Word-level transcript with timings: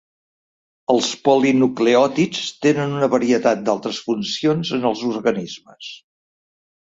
Els 0.93 1.09
polinucleòtids 1.27 2.39
tenen 2.65 2.95
una 3.01 3.09
varietat 3.15 3.61
d'altres 3.67 3.99
funcions 4.07 4.71
en 4.79 4.87
els 4.93 5.03
organismes. 5.11 5.93